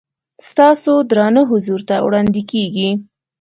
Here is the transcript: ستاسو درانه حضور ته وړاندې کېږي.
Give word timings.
ستاسو 0.49 0.91
درانه 1.09 1.41
حضور 1.51 1.79
ته 1.89 1.95
وړاندې 2.05 2.41
کېږي. 2.51 2.89